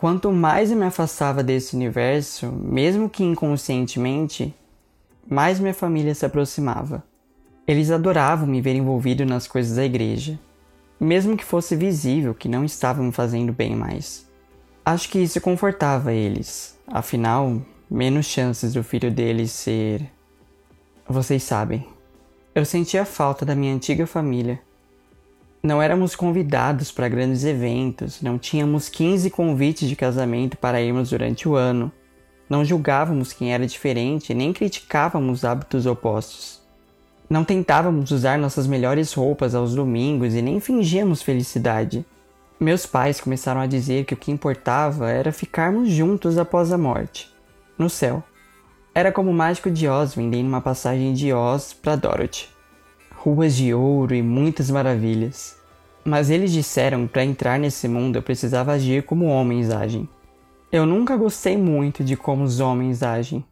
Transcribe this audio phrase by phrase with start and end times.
[0.00, 4.54] Quanto mais eu me afastava desse universo, mesmo que inconscientemente,
[5.28, 7.04] mais minha família se aproximava.
[7.68, 10.40] Eles adoravam me ver envolvido nas coisas da igreja,
[10.98, 14.26] mesmo que fosse visível que não estavam me fazendo bem mais.
[14.82, 17.60] Acho que isso confortava eles, afinal,
[17.90, 20.10] menos chances do filho deles ser.
[21.06, 21.86] Vocês sabem.
[22.54, 24.62] Eu sentia falta da minha antiga família.
[25.62, 31.46] Não éramos convidados para grandes eventos, não tínhamos 15 convites de casamento para irmos durante
[31.46, 31.92] o ano,
[32.50, 36.60] não julgávamos quem era diferente nem criticávamos hábitos opostos.
[37.28, 42.04] Não tentávamos usar nossas melhores roupas aos domingos e nem fingíamos felicidade.
[42.58, 47.32] Meus pais começaram a dizer que o que importava era ficarmos juntos após a morte,
[47.78, 48.20] no céu.
[48.92, 52.48] Era como o mágico de Oz vendendo uma passagem de Oz para Dorothy.
[53.22, 55.54] Ruas de ouro e muitas maravilhas.
[56.02, 60.08] Mas eles disseram que para entrar nesse mundo eu precisava agir como homens agem.
[60.72, 63.44] Eu nunca gostei muito de como os homens agem.